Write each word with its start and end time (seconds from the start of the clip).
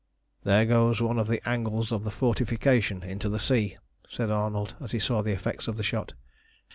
"There 0.43 0.65
goes 0.65 0.99
one 0.99 1.19
of 1.19 1.27
the 1.27 1.47
angles 1.47 1.91
of 1.91 2.03
the 2.03 2.09
fortification 2.09 3.03
into 3.03 3.29
the 3.29 3.37
sea," 3.37 3.77
said 4.09 4.31
Arnold, 4.31 4.73
as 4.81 4.93
he 4.93 4.97
saw 4.99 5.21
the 5.21 5.33
effects 5.33 5.67
of 5.67 5.77
the 5.77 5.83
shot. 5.83 6.13